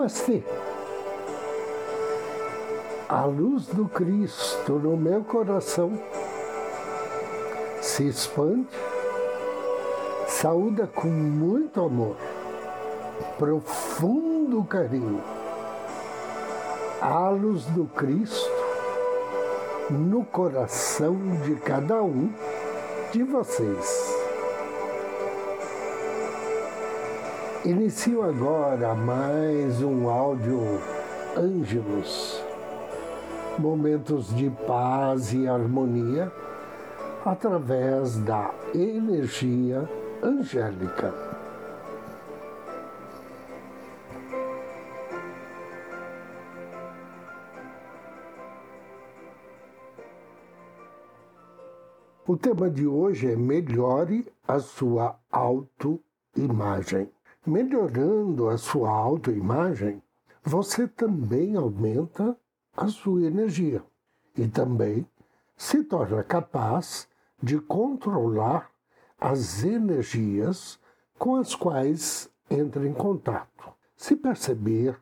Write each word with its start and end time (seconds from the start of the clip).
Namastê. 0.00 0.42
A 3.06 3.24
luz 3.26 3.66
do 3.66 3.86
Cristo 3.86 4.72
no 4.72 4.96
meu 4.96 5.22
coração 5.22 5.92
se 7.82 8.08
expande, 8.08 8.66
saúda 10.26 10.86
com 10.86 11.08
muito 11.08 11.82
amor, 11.82 12.16
profundo 13.38 14.64
carinho. 14.64 15.22
A 17.02 17.28
luz 17.28 17.66
do 17.66 17.84
Cristo 17.84 18.50
no 19.90 20.24
coração 20.24 21.14
de 21.44 21.56
cada 21.56 22.02
um 22.02 22.32
de 23.12 23.22
vocês. 23.22 24.09
Inicio 27.62 28.22
agora 28.22 28.94
mais 28.94 29.82
um 29.82 30.08
áudio 30.08 30.80
Ângelos, 31.36 32.42
momentos 33.58 34.34
de 34.34 34.48
paz 34.66 35.34
e 35.34 35.46
harmonia 35.46 36.32
através 37.22 38.16
da 38.20 38.50
energia 38.74 39.86
angélica. 40.22 41.12
O 52.26 52.38
tema 52.38 52.70
de 52.70 52.86
hoje 52.86 53.30
é 53.30 53.36
melhore 53.36 54.26
a 54.48 54.58
sua 54.60 55.14
autoimagem 55.30 57.10
melhorando 57.46 58.48
a 58.48 58.58
sua 58.58 58.90
autoimagem, 58.90 60.02
você 60.42 60.86
também 60.86 61.56
aumenta 61.56 62.36
a 62.76 62.88
sua 62.88 63.22
energia 63.22 63.82
e 64.36 64.46
também 64.48 65.06
se 65.56 65.84
torna 65.84 66.22
capaz 66.22 67.08
de 67.42 67.58
controlar 67.58 68.70
as 69.18 69.64
energias 69.64 70.78
com 71.18 71.36
as 71.36 71.54
quais 71.54 72.30
entra 72.50 72.86
em 72.86 72.94
contato. 72.94 73.72
Se 73.96 74.16
perceber 74.16 74.98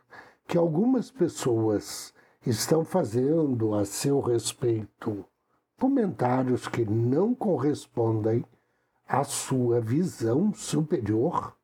que 0.46 0.58
algumas 0.58 1.10
pessoas 1.10 2.12
estão 2.44 2.84
fazendo 2.84 3.74
a 3.74 3.84
seu 3.84 4.20
respeito 4.20 5.24
comentários 5.78 6.66
que 6.66 6.84
não 6.84 7.34
correspondem 7.34 8.44
à 9.06 9.22
sua 9.22 9.80
visão 9.80 10.52
superior, 10.52 11.54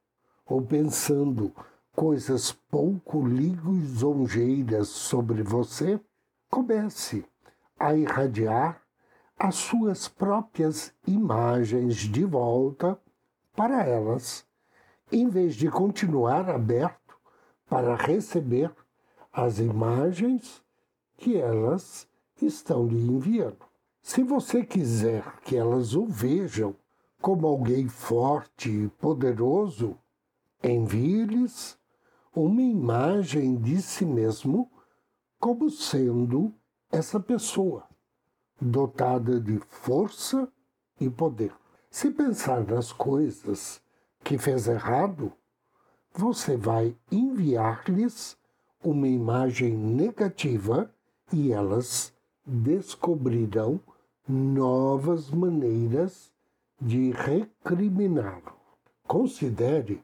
ou 0.46 0.62
pensando 0.62 1.52
coisas 1.94 2.52
pouco 2.52 3.26
lisonjeiras 3.26 4.88
sobre 4.88 5.42
você, 5.42 6.00
comece 6.50 7.24
a 7.78 7.94
irradiar 7.94 8.82
as 9.38 9.56
suas 9.56 10.08
próprias 10.08 10.92
imagens 11.06 11.96
de 11.96 12.24
volta 12.24 12.98
para 13.54 13.84
elas, 13.84 14.46
em 15.10 15.28
vez 15.28 15.54
de 15.54 15.70
continuar 15.70 16.48
aberto 16.48 17.16
para 17.68 17.96
receber 17.96 18.70
as 19.32 19.58
imagens 19.58 20.62
que 21.16 21.36
elas 21.36 22.08
estão 22.40 22.86
lhe 22.86 23.06
enviando. 23.06 23.64
Se 24.02 24.22
você 24.22 24.64
quiser 24.64 25.24
que 25.44 25.56
elas 25.56 25.94
o 25.94 26.06
vejam 26.06 26.76
como 27.20 27.46
alguém 27.46 27.88
forte 27.88 28.70
e 28.70 28.88
poderoso, 28.88 29.96
Envie-lhes 30.64 31.78
uma 32.34 32.62
imagem 32.62 33.54
de 33.56 33.82
si 33.82 34.06
mesmo 34.06 34.70
como 35.38 35.68
sendo 35.68 36.54
essa 36.90 37.20
pessoa, 37.20 37.86
dotada 38.58 39.38
de 39.38 39.58
força 39.68 40.50
e 40.98 41.10
poder. 41.10 41.52
Se 41.90 42.10
pensar 42.10 42.64
nas 42.64 42.94
coisas 42.94 43.82
que 44.24 44.38
fez 44.38 44.66
errado, 44.66 45.30
você 46.14 46.56
vai 46.56 46.96
enviar-lhes 47.12 48.34
uma 48.82 49.06
imagem 49.06 49.76
negativa 49.76 50.90
e 51.30 51.52
elas 51.52 52.10
descobrirão 52.46 53.78
novas 54.26 55.30
maneiras 55.30 56.32
de 56.80 57.10
recriminá-lo. 57.10 58.54
Considere 59.06 60.02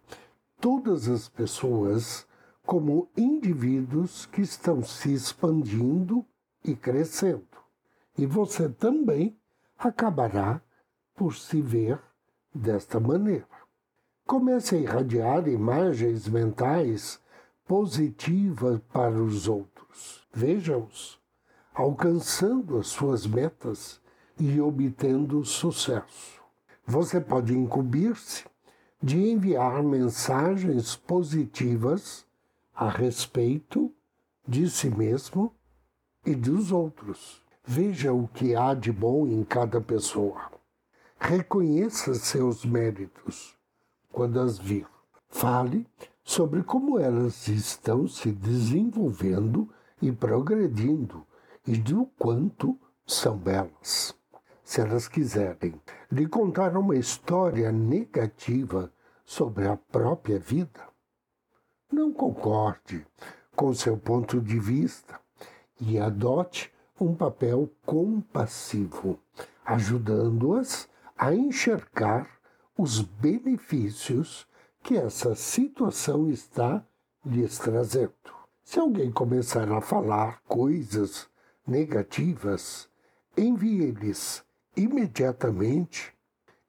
todas 0.60 1.09
as 1.09 1.28
pessoas 1.28 2.26
como 2.65 3.09
indivíduos 3.16 4.26
que 4.26 4.43
estão 4.43 4.82
se 4.82 5.12
expandindo 5.12 6.25
e 6.65 6.75
crescendo. 6.75 7.47
E 8.16 8.26
você 8.26 8.69
também 8.69 9.37
acabará 9.78 10.60
por 11.15 11.34
se 11.34 11.60
ver 11.60 11.99
desta 12.54 13.00
maneira. 13.00 13.49
Comece 14.26 14.76
a 14.76 14.78
irradiar 14.78 15.49
imagens 15.49 16.28
mentais 16.28 17.20
positivas 17.66 18.81
para 18.93 19.20
os 19.20 19.49
outros. 19.49 20.26
Veja-os 20.32 21.19
alcançando 21.75 22.78
as 22.78 22.88
suas 22.88 23.26
metas 23.26 24.00
e 24.38 24.60
obtendo 24.60 25.44
sucesso. 25.44 26.41
Você 26.87 27.20
pode 27.20 27.56
incumbir-se 27.56 28.44
de 29.03 29.31
enviar 29.31 29.83
mensagens 29.83 30.94
positivas 30.94 32.27
a 32.75 32.88
respeito 32.88 33.91
de 34.47 34.69
si 34.69 34.91
mesmo 34.91 35.55
e 36.25 36.34
dos 36.34 36.71
outros. 36.71 37.43
Veja 37.65 38.12
o 38.12 38.28
que 38.28 38.55
há 38.55 38.75
de 38.75 38.93
bom 38.93 39.27
em 39.27 39.43
cada 39.43 39.81
pessoa. 39.81 40.50
Reconheça 41.19 42.15
seus 42.15 42.65
méritos 42.65 43.55
quando 44.12 44.38
as 44.38 44.59
vir. 44.59 44.87
Fale 45.28 45.87
sobre 46.22 46.62
como 46.62 46.99
elas 46.99 47.49
estão 47.49 48.06
se 48.06 48.31
desenvolvendo 48.31 49.69
e 50.03 50.12
progredindo 50.12 51.27
e 51.67 51.77
do 51.77 52.06
quanto 52.19 52.78
são 53.06 53.37
belas 53.37 54.15
se 54.70 54.81
elas 54.81 55.08
quiserem, 55.08 55.75
lhe 56.12 56.28
contar 56.28 56.76
uma 56.76 56.94
história 56.94 57.72
negativa 57.72 58.88
sobre 59.25 59.66
a 59.66 59.76
própria 59.76 60.38
vida, 60.38 60.81
não 61.91 62.12
concorde 62.12 63.04
com 63.56 63.75
seu 63.75 63.97
ponto 63.97 64.41
de 64.41 64.60
vista 64.60 65.19
e 65.81 65.98
adote 65.98 66.72
um 67.00 67.16
papel 67.16 67.69
compassivo, 67.84 69.19
ajudando-as 69.64 70.88
a 71.19 71.34
enxergar 71.34 72.31
os 72.78 73.00
benefícios 73.00 74.47
que 74.84 74.97
essa 74.97 75.34
situação 75.34 76.31
está 76.31 76.81
lhes 77.26 77.58
trazendo. 77.58 78.14
Se 78.62 78.78
alguém 78.78 79.10
começar 79.10 79.69
a 79.72 79.81
falar 79.81 80.41
coisas 80.47 81.28
negativas, 81.66 82.88
envie-lhes 83.37 84.48
imediatamente 84.83 86.13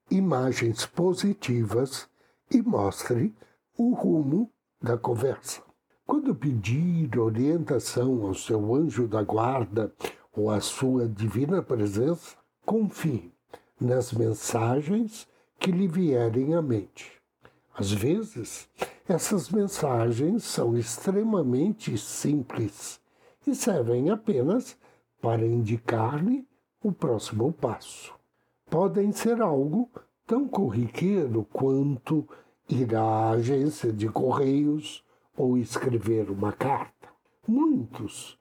imagens 0.09 0.85
positivas 0.85 2.09
e 2.51 2.61
mostre 2.61 3.33
o 3.77 3.93
rumo 3.93 4.51
da 4.81 4.97
conversa. 4.97 5.61
Quando 6.05 6.35
pedir 6.35 7.17
orientação 7.17 8.25
ao 8.25 8.33
seu 8.33 8.75
anjo 8.75 9.07
da 9.07 9.23
guarda 9.23 9.93
ou 10.33 10.49
à 10.49 10.59
sua 10.59 11.07
divina 11.07 11.61
presença, 11.61 12.35
confie 12.65 13.31
nas 13.79 14.11
mensagens 14.11 15.25
que 15.57 15.71
lhe 15.71 15.87
vierem 15.87 16.53
à 16.53 16.61
mente. 16.61 17.11
Às 17.73 17.93
vezes, 17.93 18.67
essas 19.07 19.49
mensagens 19.49 20.43
são 20.43 20.77
extremamente 20.77 21.97
simples 21.97 22.99
e 23.47 23.55
servem 23.55 24.09
apenas 24.09 24.77
para 25.21 25.45
indicar-lhe 25.45 26.45
o 26.83 26.91
próximo 26.91 27.53
passo. 27.53 28.13
Podem 28.69 29.11
ser 29.11 29.41
algo 29.41 29.89
tão 30.25 30.47
corriqueiro 30.47 31.45
quanto 31.51 32.27
ir 32.69 32.95
à 32.95 33.31
agência 33.31 33.91
de 33.91 34.07
correios 34.07 35.03
ou 35.37 35.57
escrever 35.57 36.29
uma 36.31 36.51
carta. 36.51 37.09
Muitos 37.47 38.37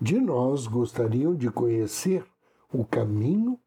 de 0.00 0.20
nós 0.20 0.66
gostariam 0.66 1.34
de 1.34 1.50
conhecer 1.50 2.24
o 2.72 2.84
caminho 2.84 3.58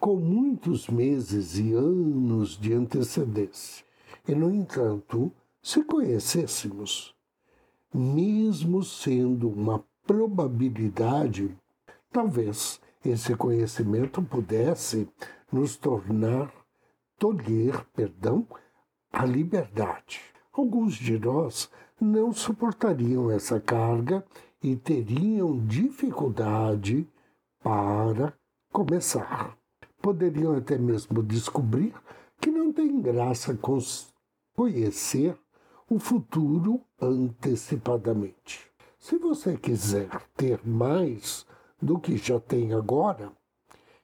com 0.00 0.16
muitos 0.16 0.88
meses 0.88 1.58
e 1.58 1.72
anos 1.72 2.58
de 2.58 2.72
antecedência. 2.72 3.84
E, 4.26 4.34
no 4.34 4.50
entanto, 4.50 5.30
se 5.62 5.84
conhecêssemos, 5.84 7.14
mesmo 7.92 8.82
sendo 8.82 9.48
uma 9.48 9.84
probabilidade, 10.06 11.56
talvez 12.10 12.80
esse 13.04 13.34
conhecimento 13.34 14.22
pudesse 14.22 15.08
nos 15.50 15.76
tornar, 15.76 16.52
tolher, 17.18 17.84
perdão, 17.94 18.46
a 19.12 19.24
liberdade. 19.24 20.20
Alguns 20.52 20.94
de 20.94 21.18
nós 21.18 21.70
não 22.00 22.32
suportariam 22.32 23.30
essa 23.30 23.60
carga 23.60 24.24
e 24.62 24.76
teriam 24.76 25.58
dificuldade 25.66 27.06
para 27.62 28.32
começar. 28.72 29.56
Poderiam 30.00 30.56
até 30.56 30.78
mesmo 30.78 31.22
descobrir 31.22 31.94
que 32.40 32.50
não 32.50 32.72
tem 32.72 33.00
graça 33.00 33.58
conhecer 34.54 35.36
o 35.88 35.98
futuro 35.98 36.80
antecipadamente. 37.00 38.70
Se 38.98 39.16
você 39.18 39.56
quiser 39.56 40.08
ter 40.36 40.60
mais 40.66 41.46
do 41.82 41.98
que 41.98 42.16
já 42.16 42.38
tem 42.38 42.72
agora, 42.72 43.32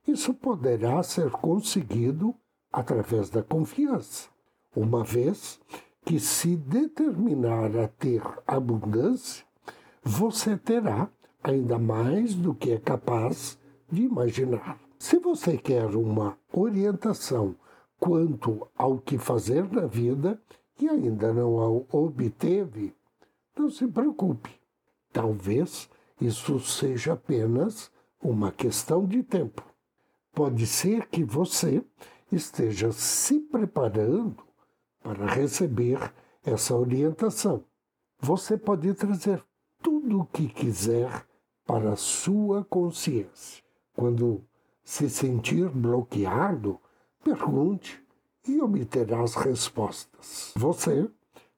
isso 0.07 0.35
poderá 0.35 1.03
ser 1.03 1.31
conseguido 1.31 2.35
através 2.73 3.31
da 3.31 3.43
confiança, 3.43 4.29
uma 4.75 5.05
vez 5.05 5.61
que, 6.05 6.19
se 6.19 6.57
determinar 6.57 7.77
a 7.77 7.87
ter 7.87 8.23
abundância, 8.47 9.45
você 10.03 10.57
terá 10.57 11.09
ainda 11.43 11.79
mais 11.79 12.35
do 12.35 12.55
que 12.55 12.73
é 12.73 12.79
capaz 12.79 13.59
de 13.91 14.03
imaginar. 14.03 14.79
Se 14.99 15.19
você 15.19 15.57
quer 15.57 15.95
uma 15.95 16.37
orientação 16.53 17.55
quanto 18.01 18.67
ao 18.77 18.99
que 18.99 19.19
fazer 19.19 19.71
na 19.71 19.87
vida 19.87 20.41
e 20.81 20.89
ainda 20.89 21.33
não 21.33 21.61
a 21.61 21.97
obteve, 21.97 22.95
não 23.57 23.71
se 23.71 23.87
preocupe. 23.87 24.51
Talvez 25.13 25.89
isso 26.20 26.59
seja 26.61 27.12
apenas 27.12 27.91
uma 28.23 28.50
questão 28.50 29.06
de 29.06 29.23
tempo. 29.23 29.62
Pode 30.32 30.67
ser 30.67 31.06
que 31.09 31.25
você 31.25 31.85
esteja 32.31 32.93
se 32.93 33.41
preparando 33.41 34.37
para 35.03 35.26
receber 35.26 36.12
essa 36.44 36.75
orientação. 36.75 37.65
Você 38.20 38.56
pode 38.56 38.93
trazer 38.94 39.43
tudo 39.82 40.20
o 40.20 40.26
que 40.26 40.49
quiser 40.49 41.26
para 41.65 41.93
a 41.93 41.97
sua 41.97 42.64
consciência. 42.64 43.62
Quando 43.94 44.44
se 44.85 45.09
sentir 45.09 45.69
bloqueado, 45.69 46.81
pergunte 47.23 48.03
e 48.47 48.61
obterá 48.61 49.23
as 49.23 49.35
respostas. 49.35 50.53
Você 50.56 51.09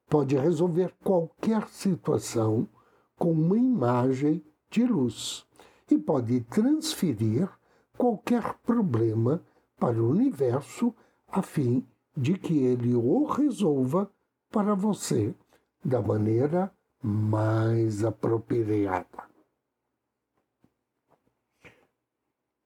pode 0.08 0.36
resolver 0.36 0.92
qualquer 1.02 1.68
situação 1.68 2.68
com 3.16 3.32
uma 3.32 3.56
imagem 3.56 4.44
de 4.70 4.84
luz 4.84 5.46
e 5.90 5.98
pode 5.98 6.40
transferir 6.42 7.48
qualquer 7.96 8.54
problema 8.64 9.42
para 9.78 10.00
o 10.00 10.10
universo 10.10 10.94
a 11.28 11.42
fim 11.42 11.86
de 12.16 12.38
que 12.38 12.58
ele 12.58 12.94
o 12.94 13.24
resolva 13.24 14.10
para 14.50 14.74
você 14.74 15.34
da 15.84 16.00
maneira 16.00 16.72
mais 17.02 18.04
apropriada. 18.04 19.30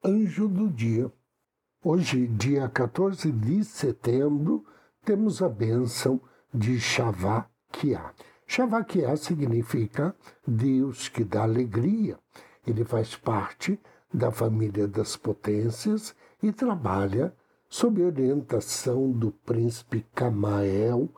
Anjo 0.05 0.49
do 0.49 0.69
Dia. 0.69 1.11
Hoje, 1.83 2.27
dia 2.27 2.69
14 2.69 3.31
de 3.31 3.65
setembro, 3.65 4.65
temos 5.05 5.43
a 5.43 5.49
bênção 5.49 6.21
de 6.53 6.81
Shavakia. 6.81 8.13
Shavakia 8.55 9.17
significa 9.17 10.15
Deus 10.47 11.09
que 11.09 11.25
dá 11.25 11.43
alegria. 11.43 12.17
Ele 12.65 12.85
faz 12.85 13.17
parte 13.17 13.81
da 14.13 14.31
família 14.31 14.87
das 14.87 15.17
potências 15.17 16.15
e 16.41 16.53
trabalha 16.53 17.35
sob 17.69 18.01
orientação 18.01 19.11
do 19.11 19.33
príncipe 19.33 20.07
Camael 20.15 21.09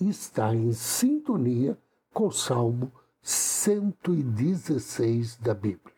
e 0.00 0.08
está 0.08 0.54
em 0.54 0.72
sintonia 0.72 1.76
com 2.14 2.28
o 2.28 2.32
Salmo 2.32 2.90
116 3.22 5.36
da 5.36 5.52
Bíblia. 5.52 5.94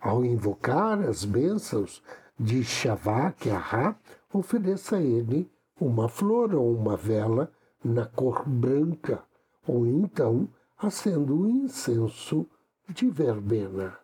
Ao 0.00 0.24
invocar 0.24 1.00
as 1.00 1.24
bênçãos 1.24 2.02
de 2.36 2.64
Shavak 2.64 3.48
Ahá, 3.48 3.94
ofereça 4.32 4.96
a 4.96 5.00
ele 5.00 5.48
uma 5.80 6.08
flor 6.08 6.56
ou 6.56 6.74
uma 6.74 6.96
vela 6.96 7.52
na 7.84 8.04
cor 8.04 8.42
branca, 8.48 9.22
ou 9.66 9.86
então 9.86 10.48
acenda 10.78 11.32
um 11.32 11.48
incenso 11.48 12.46
de 12.88 13.08
verbena. 13.08 13.98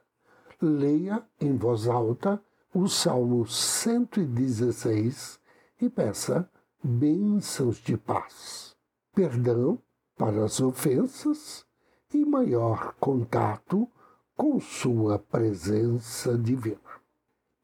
Leia 0.61 1.25
em 1.41 1.57
voz 1.57 1.87
alta 1.87 2.43
o 2.75 2.89
Salmo 2.89 3.47
116 3.47 5.41
e 5.81 5.89
peça 5.89 6.49
bênçãos 6.83 7.77
de 7.79 7.97
paz, 7.97 8.77
perdão 9.15 9.79
para 10.17 10.45
as 10.45 10.61
ofensas 10.61 11.67
e 12.13 12.25
maior 12.25 12.95
contato 13.01 13.89
com 14.37 14.61
Sua 14.61 15.19
presença 15.19 16.37
divina. 16.37 16.81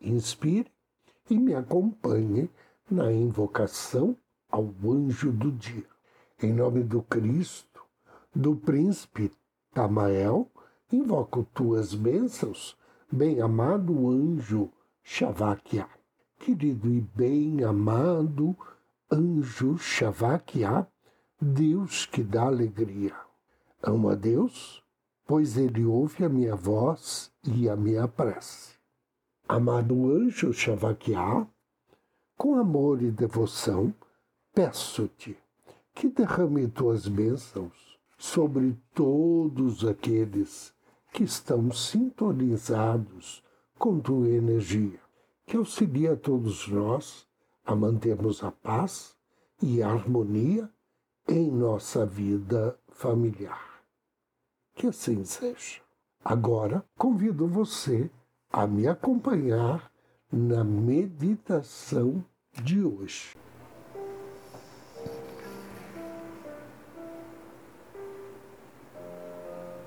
Inspire 0.00 0.70
e 1.30 1.38
me 1.38 1.54
acompanhe 1.54 2.50
na 2.90 3.12
invocação 3.12 4.16
ao 4.50 4.72
anjo 4.84 5.30
do 5.32 5.52
dia. 5.52 5.86
Em 6.42 6.52
nome 6.52 6.82
do 6.82 7.02
Cristo, 7.02 7.71
do 8.34 8.56
príncipe 8.56 9.30
Tamael, 9.74 10.50
invoco 10.90 11.44
tuas 11.52 11.92
bênçãos, 11.92 12.74
bem-amado 13.10 14.08
anjo 14.08 14.70
Shavakia. 15.02 15.86
Querido 16.38 16.88
e 16.88 17.00
bem-amado 17.00 18.56
anjo 19.10 19.76
Shavakia, 19.76 20.86
Deus 21.40 22.06
que 22.06 22.22
dá 22.22 22.44
alegria. 22.44 23.14
Amo 23.82 24.08
a 24.08 24.14
Deus, 24.14 24.82
pois 25.26 25.58
Ele 25.58 25.84
ouve 25.84 26.24
a 26.24 26.28
minha 26.28 26.56
voz 26.56 27.30
e 27.44 27.68
a 27.68 27.76
minha 27.76 28.08
prece. 28.08 28.76
Amado 29.46 30.10
anjo 30.10 30.54
Shavakia, 30.54 31.46
com 32.36 32.54
amor 32.54 33.02
e 33.02 33.10
devoção, 33.10 33.94
peço-te 34.54 35.36
que 35.94 36.08
derrame 36.08 36.66
tuas 36.66 37.06
bênçãos 37.06 37.91
sobre 38.22 38.78
todos 38.94 39.84
aqueles 39.84 40.72
que 41.12 41.24
estão 41.24 41.72
sintonizados 41.72 43.42
com 43.76 43.98
tua 43.98 44.28
energia, 44.28 45.00
que 45.44 45.56
auxilia 45.56 46.12
a 46.12 46.16
todos 46.16 46.68
nós 46.68 47.26
a 47.66 47.74
mantermos 47.74 48.44
a 48.44 48.52
paz 48.52 49.16
e 49.60 49.82
a 49.82 49.90
harmonia 49.90 50.70
em 51.26 51.50
nossa 51.50 52.06
vida 52.06 52.78
familiar. 52.90 53.82
Que 54.76 54.86
assim 54.86 55.24
seja. 55.24 55.80
Agora 56.24 56.84
convido 56.96 57.48
você 57.48 58.08
a 58.52 58.68
me 58.68 58.86
acompanhar 58.86 59.90
na 60.30 60.62
meditação 60.62 62.24
de 62.52 62.84
hoje. 62.84 63.36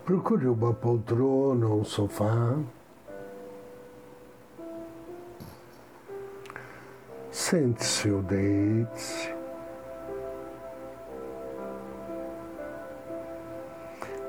Procure 0.05 0.47
uma 0.47 0.71
poltrona 0.71 1.65
ou 1.65 1.79
um 1.79 1.83
sofá. 1.83 2.59
Sente-se 7.31 8.11
ou 8.11 8.21
deite-se. 8.21 9.33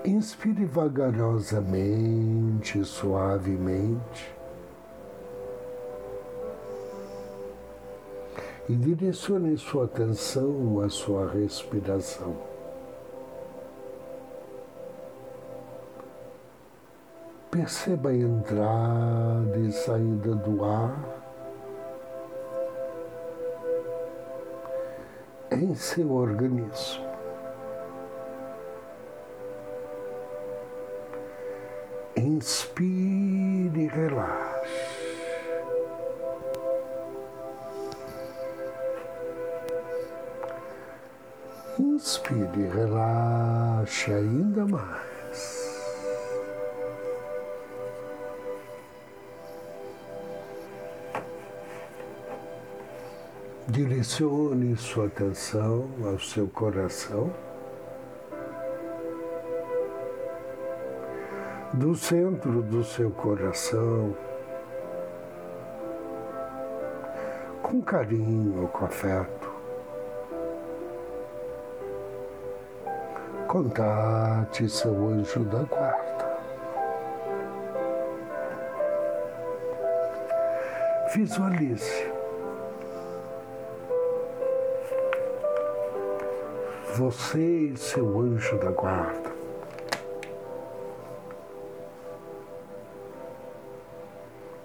Inspire 0.02 0.64
vagarosamente, 0.64 2.82
suavemente. 2.82 4.34
E 8.66 8.74
direcione 8.74 9.58
sua 9.58 9.84
atenção 9.84 10.80
à 10.80 10.88
sua 10.88 11.30
respiração. 11.30 12.55
Perceba 17.56 18.10
a 18.10 18.14
entrada 18.14 19.56
e 19.56 19.72
saída 19.72 20.34
do 20.34 20.62
ar 20.62 20.94
em 25.50 25.74
seu 25.74 26.12
organismo. 26.12 27.06
Inspire 32.14 33.84
e 33.84 33.86
relaxe. 33.86 35.16
Inspire 41.78 42.60
e 42.60 42.68
relaxe 42.68 44.12
ainda 44.12 44.66
mais. 44.66 45.15
Direcione 53.68 54.76
sua 54.76 55.06
atenção 55.06 55.88
ao 56.04 56.18
seu 56.18 56.46
coração. 56.48 57.32
do 61.76 61.94
centro 61.94 62.62
do 62.62 62.82
seu 62.82 63.10
coração, 63.10 64.16
com 67.62 67.82
carinho, 67.82 68.66
com 68.68 68.86
afeto. 68.86 69.52
Contate 73.46 74.68
seu 74.68 75.08
anjo 75.08 75.44
da 75.44 75.62
guarda. 75.64 76.38
Visualize. 81.14 82.15
Você 86.96 87.38
e 87.38 87.76
seu 87.76 88.20
anjo 88.20 88.56
da 88.58 88.70
guarda. 88.70 89.30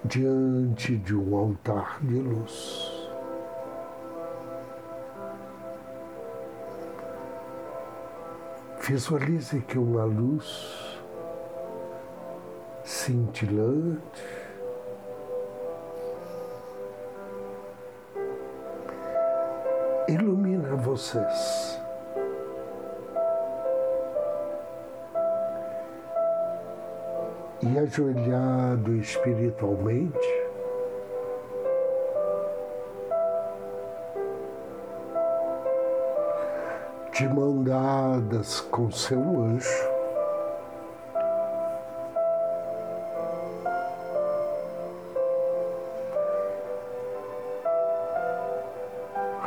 Diante 0.06 0.96
de 0.96 1.14
um 1.14 1.36
altar 1.36 2.00
de 2.02 2.22
luz. 2.22 3.10
Visualize 8.80 9.60
que 9.64 9.78
uma 9.78 10.06
luz 10.06 10.98
cintilante 12.86 14.24
ilumina 20.08 20.78
vocês. 20.78 21.71
E 27.64 27.78
ajoelhado 27.78 28.96
espiritualmente, 28.96 30.18
de 37.14 37.28
mão 37.30 37.62
dadas 37.64 38.62
com 38.62 38.90
seu 38.90 39.20
anjo. 39.20 39.92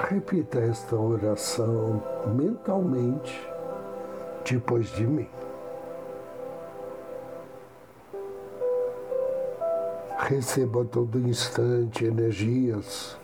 Repita 0.09 0.61
esta 0.61 0.95
oração 0.95 2.01
mentalmente 2.27 3.51
depois 4.45 4.87
de 4.91 5.05
mim. 5.05 5.29
Receba 10.27 10.85
todo 10.85 11.19
instante 11.19 12.05
energias 12.05 13.17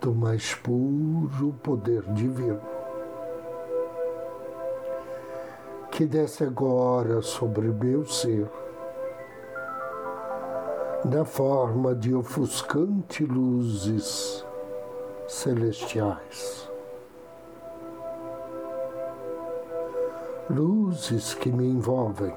do 0.00 0.14
mais 0.14 0.54
puro 0.54 1.54
poder 1.62 2.02
divino. 2.12 2.60
que 6.00 6.06
desce 6.06 6.44
agora 6.44 7.20
sobre 7.20 7.68
meu 7.68 8.06
ser, 8.06 8.48
na 11.04 11.26
forma 11.26 11.94
de 11.94 12.14
ofuscante 12.14 13.22
luzes 13.22 14.42
celestiais. 15.28 16.70
Luzes 20.48 21.34
que 21.34 21.52
me 21.52 21.68
envolvem, 21.68 22.34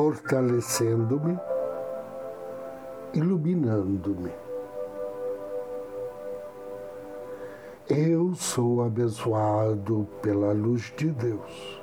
fortalecendo-me, 0.00 1.38
iluminando-me. 3.12 4.32
Eu 7.86 8.34
sou 8.34 8.82
abençoado 8.82 10.08
pela 10.22 10.54
luz 10.54 10.90
de 10.96 11.10
Deus, 11.10 11.82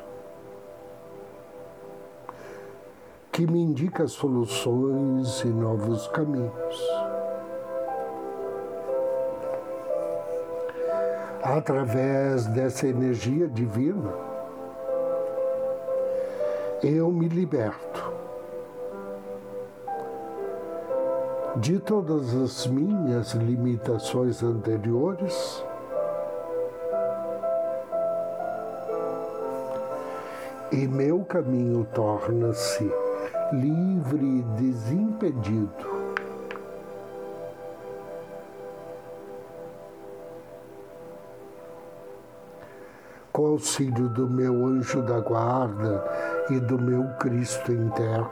que 3.32 3.46
me 3.46 3.60
indica 3.60 4.08
soluções 4.08 5.42
e 5.42 5.48
novos 5.50 6.08
caminhos. 6.08 6.90
Através 11.44 12.48
dessa 12.48 12.88
energia 12.88 13.48
divina, 13.48 14.12
eu 16.84 17.12
me 17.12 17.28
liberto 17.28 18.14
de 21.58 21.80
todas 21.80 22.36
as 22.36 22.68
minhas 22.68 23.34
limitações 23.34 24.44
anteriores 24.44 25.64
e 30.72 30.88
meu 30.88 31.26
caminho 31.26 31.88
torna-se 31.96 32.92
livre 33.54 34.26
e 34.26 34.44
desimpedido. 34.62 35.97
Com 43.38 43.46
auxílio 43.46 44.10
do 44.10 44.28
meu 44.28 44.66
anjo 44.66 45.00
da 45.04 45.20
guarda 45.20 46.04
e 46.50 46.60
do 46.60 46.82
meu 46.82 47.04
Cristo 47.20 47.72
interno, 47.72 48.32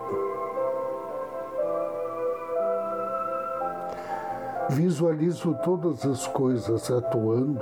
visualizo 4.71 5.53
todas 5.63 6.03
as 6.07 6.25
coisas 6.25 6.89
atuando. 6.89 7.61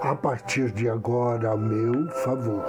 A 0.00 0.16
partir 0.16 0.72
de 0.72 0.90
agora 0.90 1.52
a 1.52 1.56
meu 1.56 2.08
favor. 2.24 2.64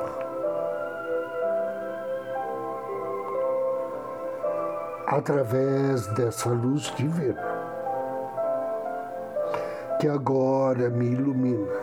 Através 5.07 6.05
dessa 6.13 6.49
luz 6.49 6.93
divina, 6.95 7.41
que 9.99 10.07
agora 10.07 10.89
me 10.89 11.07
ilumina, 11.07 11.78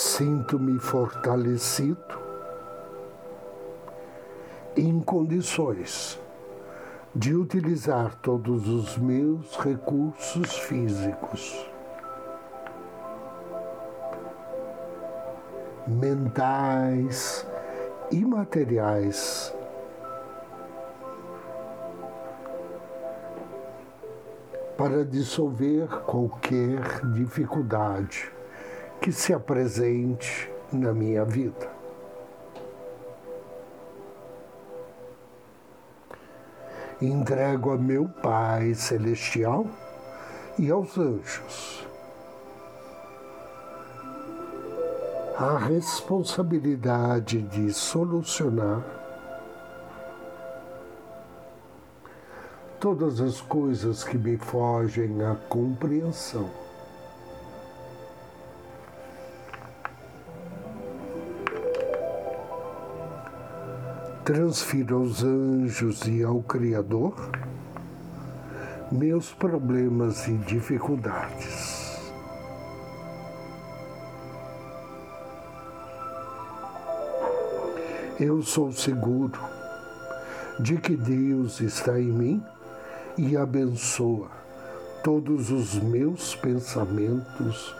sinto-me 0.00 0.78
fortalecido 0.78 2.18
em 4.74 4.98
condições 4.98 6.18
de 7.14 7.34
utilizar 7.34 8.16
todos 8.22 8.66
os 8.66 8.96
meus 8.96 9.58
recursos 9.58 10.56
físicos 10.60 11.70
mentais 15.86 17.46
e 18.10 18.24
materiais. 18.24 19.54
Para 24.78 25.04
dissolver 25.04 25.88
qualquer 26.06 27.04
dificuldade 27.12 28.39
que 29.00 29.12
se 29.12 29.32
apresente 29.32 30.50
na 30.72 30.92
minha 30.92 31.24
vida. 31.24 31.68
Entrego 37.00 37.72
a 37.72 37.78
meu 37.78 38.08
Pai 38.22 38.74
Celestial 38.74 39.66
e 40.58 40.70
aos 40.70 40.98
anjos 40.98 41.88
a 45.38 45.56
responsabilidade 45.56 47.40
de 47.40 47.72
solucionar 47.72 48.84
todas 52.78 53.22
as 53.22 53.40
coisas 53.40 54.04
que 54.04 54.18
me 54.18 54.36
fogem 54.36 55.24
à 55.24 55.34
compreensão. 55.48 56.69
Transfiro 64.32 64.98
aos 64.98 65.24
anjos 65.24 66.06
e 66.06 66.22
ao 66.22 66.40
Criador 66.40 67.32
meus 68.92 69.32
problemas 69.32 70.28
e 70.28 70.34
dificuldades. 70.34 71.98
Eu 78.20 78.40
sou 78.40 78.70
seguro 78.70 79.40
de 80.60 80.76
que 80.76 80.94
Deus 80.94 81.60
está 81.60 81.98
em 81.98 82.12
mim 82.12 82.44
e 83.18 83.36
abençoa 83.36 84.30
todos 85.02 85.50
os 85.50 85.74
meus 85.74 86.36
pensamentos, 86.36 87.74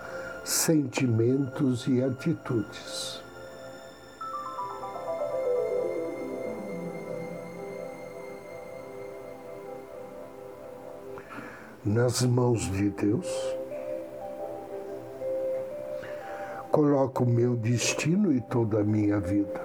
sentimentos 0.45 1.87
e 1.87 2.03
atitudes. 2.03 3.30
Nas 11.83 12.21
mãos 12.21 12.71
de 12.73 12.91
Deus, 12.91 13.27
coloco 16.71 17.25
o 17.25 17.27
meu 17.27 17.57
destino 17.57 18.31
e 18.31 18.39
toda 18.43 18.81
a 18.81 18.85
minha 18.85 19.19
vida. 19.19 19.65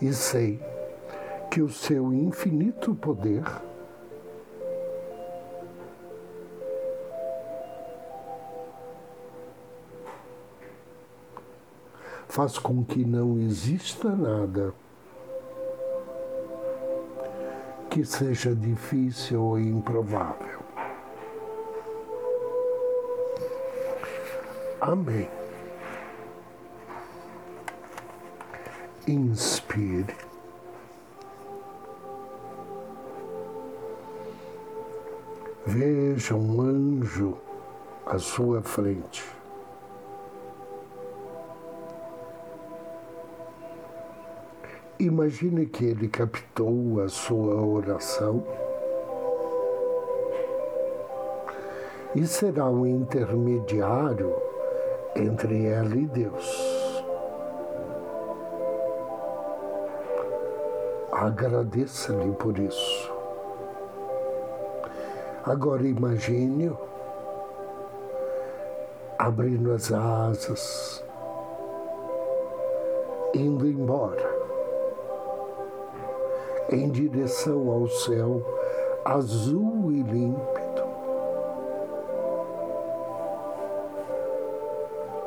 E 0.00 0.12
sei 0.12 0.60
que 1.50 1.60
o 1.60 1.68
seu 1.68 2.12
infinito 2.12 2.94
poder 2.94 3.42
faz 12.28 12.56
com 12.58 12.84
que 12.84 13.04
não 13.04 13.40
exista 13.40 14.14
nada 14.14 14.72
que 17.90 18.04
seja 18.04 18.54
difícil 18.54 19.42
ou 19.42 19.58
improvável. 19.58 20.60
Amém. 24.80 25.28
Inspire. 29.08 30.14
Veja 35.66 36.36
um 36.36 36.60
anjo 36.60 37.36
à 38.06 38.18
sua 38.18 38.62
frente. 38.62 39.39
Imagine 45.00 45.64
que 45.64 45.86
ele 45.86 46.08
captou 46.08 47.00
a 47.00 47.08
sua 47.08 47.54
oração 47.54 48.44
e 52.14 52.26
será 52.26 52.66
um 52.66 52.84
intermediário 52.84 54.36
entre 55.16 55.64
ela 55.64 55.96
e 55.96 56.04
Deus. 56.04 57.02
Agradeça-lhe 61.10 62.32
por 62.32 62.58
isso. 62.58 63.10
Agora 65.46 65.82
imagine-o 65.82 66.76
abrindo 69.18 69.72
as 69.72 69.90
asas, 69.90 71.02
indo 73.34 73.66
embora 73.66 74.39
em 76.70 76.88
direção 76.88 77.68
ao 77.70 77.88
céu 77.88 78.42
azul 79.04 79.90
e 79.90 80.02
límpido, 80.02 80.84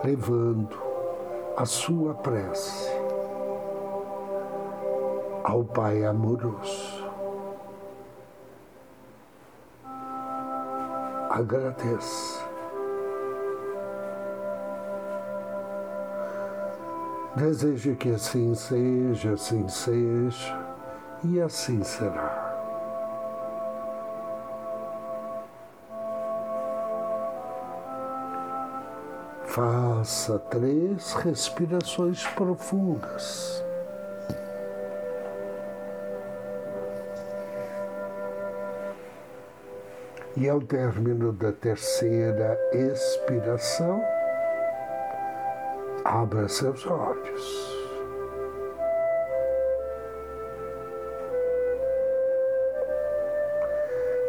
levando 0.03 0.77
a 1.57 1.65
sua 1.65 2.13
prece 2.13 2.89
ao 5.43 5.63
Pai 5.63 6.05
amoroso. 6.05 7.03
Agradeça. 11.29 12.43
Desejo 17.35 17.95
que 17.95 18.11
assim 18.11 18.53
seja, 18.53 19.33
assim 19.33 19.67
seja 19.67 20.62
e 21.23 21.41
assim 21.41 21.83
será. 21.83 22.43
Faça 29.45 30.39
três 30.39 31.13
respirações 31.13 32.25
profundas. 32.29 33.63
E 40.35 40.49
ao 40.49 40.59
término 40.59 41.31
da 41.31 41.51
terceira 41.51 42.59
expiração, 42.73 44.03
abra 46.03 46.49
seus 46.49 46.87
olhos. 46.87 47.72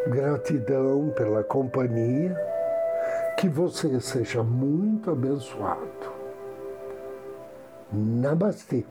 Gratidão 0.07 1.13
pela 1.17 1.43
companhia. 1.43 2.37
Que 3.39 3.49
você 3.49 4.01
seja 4.01 4.43
muito 4.43 5.11
abençoado. 5.11 6.13
Namastê. 7.93 8.85